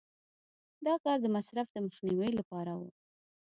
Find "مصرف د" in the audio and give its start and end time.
1.35-1.77